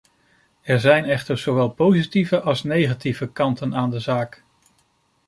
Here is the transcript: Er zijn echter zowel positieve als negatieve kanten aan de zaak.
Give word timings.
Er 0.61 0.79
zijn 0.79 1.05
echter 1.05 1.37
zowel 1.37 1.69
positieve 1.69 2.41
als 2.41 2.63
negatieve 2.63 3.27
kanten 3.31 3.75
aan 3.75 3.89
de 3.89 3.99
zaak. 3.99 4.43